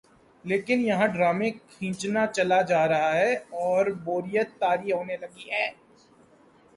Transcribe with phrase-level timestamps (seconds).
[0.45, 5.67] لیکن یہاں ڈرامہ کھنچتا چلا جارہاہے اوربوریت طاری ہونے لگی ہے۔